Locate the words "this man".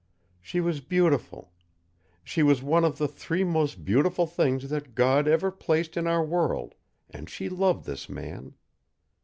7.85-8.55